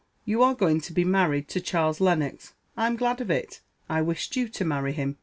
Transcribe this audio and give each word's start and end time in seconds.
You 0.25 0.41
are 0.41 0.55
going 0.55 0.81
to 0.81 0.93
be 0.93 1.05
married 1.05 1.47
to 1.49 1.61
Charles 1.61 2.01
Lennox. 2.01 2.53
I'm 2.75 2.95
glad 2.95 3.21
of 3.21 3.29
it. 3.29 3.61
I 3.87 4.01
wished 4.01 4.35
you 4.35 4.49
to 4.49 4.65
marry 4.65 4.93
him. 4.93 5.17